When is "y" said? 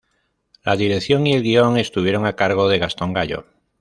1.27-1.33